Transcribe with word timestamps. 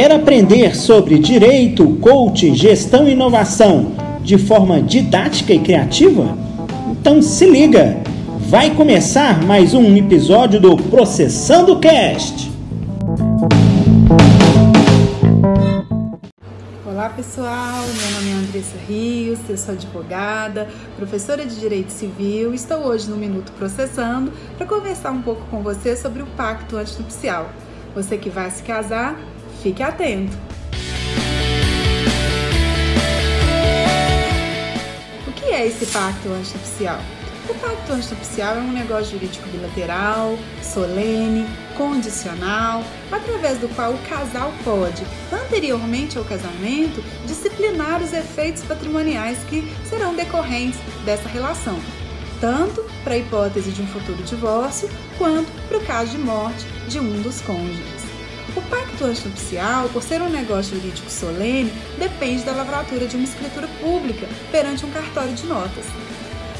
Quer 0.00 0.12
aprender 0.12 0.74
sobre 0.74 1.18
direito, 1.18 1.86
coaching, 1.96 2.54
gestão 2.54 3.06
e 3.06 3.12
inovação 3.12 3.92
de 4.22 4.38
forma 4.38 4.80
didática 4.80 5.52
e 5.52 5.58
criativa? 5.58 6.38
Então 6.90 7.20
se 7.20 7.44
liga! 7.44 7.98
Vai 8.48 8.74
começar 8.74 9.44
mais 9.44 9.74
um 9.74 9.94
episódio 9.94 10.58
do 10.58 10.74
Processando 10.74 11.78
Cast. 11.78 12.50
Olá 16.86 17.10
pessoal, 17.10 17.84
meu 17.84 18.10
nome 18.12 18.30
é 18.30 18.34
Andressa 18.42 18.78
Rios, 18.88 19.38
eu 19.50 19.58
sou 19.58 19.74
advogada, 19.74 20.66
professora 20.96 21.44
de 21.44 21.60
Direito 21.60 21.90
Civil. 21.90 22.54
Estou 22.54 22.86
hoje 22.86 23.06
no 23.10 23.18
Minuto 23.18 23.52
Processando 23.52 24.32
para 24.56 24.66
conversar 24.66 25.10
um 25.10 25.20
pouco 25.20 25.42
com 25.50 25.62
você 25.62 25.94
sobre 25.94 26.22
o 26.22 26.26
pacto 26.38 26.78
antinupcial. 26.78 27.50
Você 27.94 28.16
que 28.16 28.30
vai 28.30 28.50
se 28.50 28.62
casar, 28.62 29.20
fique 29.60 29.82
atento. 29.82 30.36
O 35.26 35.32
que 35.32 35.46
é 35.46 35.66
esse 35.66 35.86
pacto 35.86 36.28
antinupcial? 36.28 36.98
O 37.48 37.54
pacto 37.54 37.92
antinupcial 37.92 38.56
é 38.56 38.60
um 38.60 38.72
negócio 38.72 39.12
jurídico 39.12 39.48
bilateral, 39.48 40.38
solene, 40.62 41.46
condicional, 41.76 42.84
através 43.10 43.58
do 43.58 43.68
qual 43.74 43.92
o 43.92 43.98
casal 44.08 44.52
pode, 44.64 45.02
anteriormente 45.32 46.16
ao 46.16 46.24
casamento, 46.24 47.02
disciplinar 47.26 48.02
os 48.02 48.12
efeitos 48.12 48.62
patrimoniais 48.62 49.38
que 49.48 49.70
serão 49.84 50.14
decorrentes 50.14 50.78
dessa 51.04 51.28
relação, 51.28 51.78
tanto 52.40 52.84
para 53.02 53.14
a 53.14 53.18
hipótese 53.18 53.72
de 53.72 53.82
um 53.82 53.86
futuro 53.88 54.22
divórcio, 54.22 54.88
quanto 55.18 55.50
para 55.68 55.78
o 55.78 55.84
caso 55.84 56.12
de 56.12 56.18
morte 56.18 56.64
de 56.88 57.00
um 57.00 57.20
dos 57.20 57.40
cônjuges. 57.40 57.99
O 58.56 58.62
pacto 58.62 59.04
antinupcial, 59.04 59.88
por 59.90 60.02
ser 60.02 60.20
um 60.20 60.28
negócio 60.28 60.76
jurídico 60.76 61.10
solene, 61.10 61.72
depende 61.98 62.42
da 62.42 62.52
lavratura 62.52 63.06
de 63.06 63.16
uma 63.16 63.24
escritura 63.24 63.68
pública 63.80 64.26
perante 64.50 64.84
um 64.84 64.90
cartório 64.90 65.32
de 65.32 65.46
notas. 65.46 65.84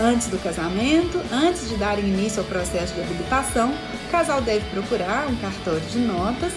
Antes 0.00 0.26
do 0.26 0.38
casamento, 0.38 1.18
antes 1.32 1.68
de 1.68 1.76
darem 1.76 2.04
início 2.04 2.40
ao 2.40 2.48
processo 2.48 2.92
de 2.94 3.00
habilitação, 3.00 3.70
o 3.70 4.10
casal 4.10 4.42
deve 4.42 4.68
procurar 4.70 5.26
um 5.28 5.36
cartório 5.36 5.80
de 5.80 5.98
notas 5.98 6.52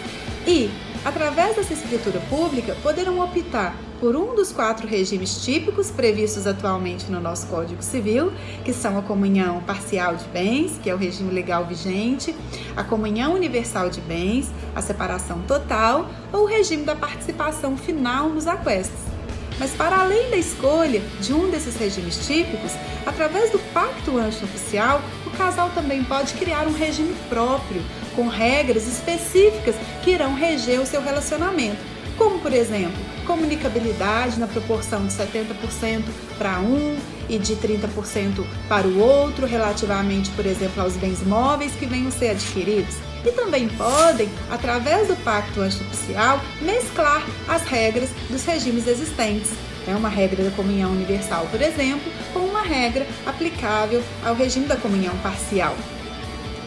e, 0.45 0.69
através 1.03 1.55
dessa 1.55 1.73
escritura 1.73 2.19
pública, 2.29 2.75
poderão 2.81 3.19
optar 3.19 3.75
por 3.99 4.15
um 4.15 4.33
dos 4.33 4.51
quatro 4.51 4.87
regimes 4.87 5.43
típicos 5.43 5.91
previstos 5.91 6.47
atualmente 6.47 7.11
no 7.11 7.19
nosso 7.19 7.47
Código 7.47 7.83
Civil, 7.83 8.31
que 8.63 8.71
são 8.71 8.97
a 8.97 9.01
comunhão 9.01 9.61
parcial 9.61 10.15
de 10.15 10.25
bens, 10.25 10.79
que 10.81 10.89
é 10.89 10.93
o 10.93 10.97
regime 10.97 11.31
legal 11.31 11.65
vigente, 11.65 12.35
a 12.75 12.83
comunhão 12.83 13.33
universal 13.33 13.89
de 13.89 13.99
bens, 14.01 14.49
a 14.75 14.81
separação 14.81 15.41
total 15.41 16.09
ou 16.31 16.43
o 16.43 16.45
regime 16.45 16.83
da 16.83 16.95
participação 16.95 17.77
final 17.77 18.29
nos 18.29 18.47
aquestos. 18.47 19.18
Mas 19.59 19.71
para 19.71 19.97
além 19.97 20.29
da 20.29 20.37
escolha 20.37 21.01
de 21.19 21.33
um 21.33 21.49
desses 21.49 21.75
regimes 21.75 22.25
típicos, 22.25 22.71
através 23.05 23.51
do 23.51 23.59
pacto 23.73 24.17
antinupcial, 24.17 25.01
o 25.25 25.29
casal 25.31 25.69
também 25.75 26.03
pode 26.03 26.33
criar 26.35 26.65
um 26.65 26.73
regime 26.73 27.13
próprio, 27.27 27.83
com 28.15 28.29
regras 28.29 28.87
específicas 28.87 29.75
que 30.01 30.11
irão 30.11 30.33
reger 30.33 30.79
o 30.79 30.85
seu 30.85 31.01
relacionamento, 31.01 31.77
como 32.17 32.39
por 32.39 32.53
exemplo, 32.53 32.97
comunicabilidade 33.27 34.39
na 34.39 34.47
proporção 34.47 35.05
de 35.05 35.13
70% 35.13 36.03
para 36.37 36.59
um 36.59 36.97
e 37.27 37.37
de 37.37 37.55
30% 37.57 38.45
para 38.67 38.87
o 38.87 38.97
outro, 38.97 39.45
relativamente, 39.45 40.31
por 40.31 40.45
exemplo, 40.45 40.81
aos 40.81 40.95
bens 40.95 41.21
móveis 41.21 41.73
que 41.73 41.85
venham 41.85 42.09
ser 42.09 42.29
adquiridos 42.29 42.95
e 43.25 43.31
também 43.31 43.67
podem, 43.69 44.29
através 44.49 45.07
do 45.07 45.15
pacto 45.17 45.61
antinupcial, 45.61 46.41
mesclar 46.61 47.25
as 47.47 47.63
regras 47.63 48.09
dos 48.29 48.45
regimes 48.45 48.87
existentes. 48.87 49.51
É 49.87 49.95
uma 49.95 50.09
regra 50.09 50.43
da 50.43 50.51
comunhão 50.51 50.91
universal, 50.91 51.47
por 51.49 51.61
exemplo, 51.61 52.11
com 52.33 52.39
uma 52.39 52.61
regra 52.61 53.07
aplicável 53.25 54.03
ao 54.23 54.35
regime 54.35 54.67
da 54.67 54.75
comunhão 54.75 55.17
parcial. 55.17 55.75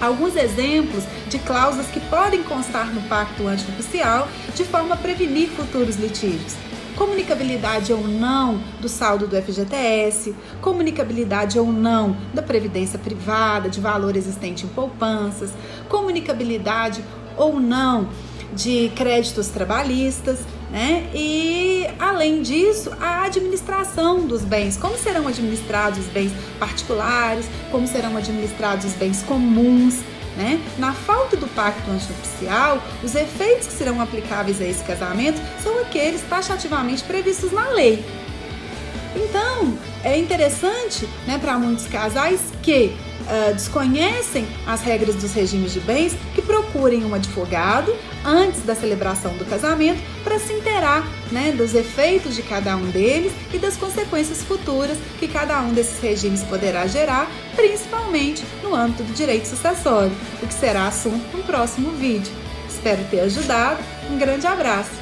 Alguns 0.01 0.35
exemplos 0.35 1.05
de 1.29 1.39
cláusulas 1.39 1.87
que 1.87 2.01
podem 2.01 2.43
constar 2.43 2.87
no 2.87 3.03
pacto 3.03 3.47
antinupcial 3.47 4.29
de 4.55 4.65
forma 4.65 4.95
a 4.95 4.99
prevenir 4.99 5.49
futuros 5.51 5.97
litígios 5.97 6.57
comunicabilidade 6.97 7.93
ou 7.93 8.07
não 8.07 8.63
do 8.81 8.89
saldo 8.89 9.27
do 9.27 9.37
FGTS, 9.41 10.35
comunicabilidade 10.61 11.59
ou 11.59 11.73
não 11.73 12.17
da 12.33 12.43
previdência 12.43 12.99
privada, 12.99 13.69
de 13.69 13.81
valor 13.81 14.17
existente 14.17 14.67
em 14.67 14.69
poupanças, 14.69 15.53
comunicabilidade 15.89 17.05
ou 17.37 17.59
não 17.59 18.09
de 18.55 18.91
créditos 18.95 19.49
trabalhistas, 19.49 20.41
né? 20.71 21.11
E 21.15 21.87
além 21.99 22.43
disso, 22.43 22.91
a 23.01 23.25
administração 23.25 24.27
dos 24.27 24.43
bens, 24.43 24.77
como 24.77 24.97
serão 24.97 25.27
administrados 25.27 26.01
os 26.01 26.07
bens 26.07 26.33
particulares, 26.59 27.47
como 27.71 27.87
serão 27.87 28.17
administrados 28.17 28.87
os 28.87 28.93
bens 28.93 29.23
comuns, 29.23 30.01
né? 30.37 30.61
Na 30.79 30.93
falta 30.93 31.37
do 31.37 31.47
pacto 31.49 31.91
antinupcial, 31.91 32.83
os 33.03 33.15
efeitos 33.15 33.67
que 33.67 33.73
serão 33.73 34.01
aplicáveis 34.01 34.61
a 34.61 34.65
esse 34.65 34.83
casamento 34.85 35.41
são 35.63 35.81
aqueles 35.81 36.23
taxativamente 36.23 37.05
previstos 37.05 37.53
na 37.53 37.69
lei. 37.71 38.05
Então, 39.15 39.77
é 40.03 40.19
interessante 40.19 41.09
né, 41.27 41.39
para 41.39 41.59
muitos 41.59 41.87
casais 41.87 42.41
que 42.63 42.95
uh, 43.23 43.55
desconhecem 43.55 44.47
as 44.67 44.81
regras 44.83 45.17
dos 45.17 45.33
regimes 45.33 45.73
de 45.73 45.81
bens 45.81 46.17
que 46.35 46.43
procurem 46.43 47.05
um 47.05 47.15
advogado 47.15 47.95
antes 48.25 48.63
da 48.63 48.75
celebração 48.75 49.37
do 49.37 49.45
casamento 49.45 50.01
para 50.25 50.39
se 50.39 50.53
inteirar 50.53 51.07
né, 51.31 51.53
dos 51.53 51.75
efeitos 51.75 52.35
de 52.35 52.43
cada 52.43 52.77
um 52.77 52.91
deles 52.91 53.33
e 53.53 53.59
das 53.59 53.77
consequências 53.77 54.43
futuras 54.43 54.97
que 55.19 55.29
cada 55.29 55.61
um 55.61 55.73
desses 55.73 56.01
regimes 56.01 56.43
poderá 56.43 56.87
gerar, 56.87 57.31
principalmente 57.55 58.45
no 58.63 58.75
âmbito 58.75 59.03
do 59.03 59.13
direito 59.13 59.47
sucessório, 59.47 60.13
o 60.43 60.47
que 60.47 60.55
será 60.55 60.87
assunto 60.87 61.37
no 61.37 61.43
próximo 61.43 61.91
vídeo. 61.93 62.33
Espero 62.69 63.05
ter 63.11 63.21
ajudado. 63.21 63.79
Um 64.11 64.19
grande 64.19 64.47
abraço! 64.47 65.02